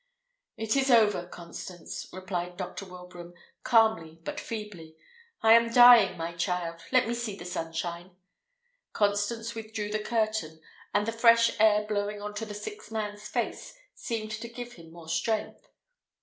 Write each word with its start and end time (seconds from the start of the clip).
"It 0.57 0.75
is 0.75 0.89
over, 0.89 1.27
Constance!" 1.27 2.07
replied 2.11 2.57
Dr. 2.57 2.85
Wilbraham, 2.87 3.35
calmly, 3.61 4.19
but 4.23 4.39
feebly. 4.39 4.95
"I 5.43 5.53
am 5.53 5.71
dying, 5.71 6.17
my 6.17 6.33
child. 6.35 6.81
Let 6.91 7.07
me 7.07 7.13
see 7.13 7.35
the 7.35 7.45
sunshine." 7.45 8.15
Constance 8.93 9.53
withdrew 9.53 9.91
the 9.91 10.03
curtain, 10.03 10.59
and 10.91 11.05
the 11.05 11.11
fresh 11.11 11.51
air 11.59 11.85
blowing 11.85 12.19
on 12.19 12.33
the 12.33 12.55
sick 12.55 12.89
man's 12.89 13.27
face 13.27 13.77
seemed 13.93 14.31
to 14.31 14.49
give 14.49 14.73
him 14.73 14.91
more 14.91 15.07
strength. 15.07 15.67